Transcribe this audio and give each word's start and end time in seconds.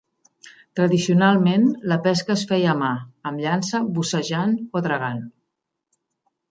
Tradicionalment 0.79 1.67
la 1.91 1.97
pesca 2.07 2.35
es 2.39 2.47
feia 2.53 2.73
a 2.73 2.75
mà, 2.81 2.91
amb 3.31 3.45
llança, 3.45 3.83
bussejant 3.99 4.59
o 4.81 4.87
dragant. 4.89 5.23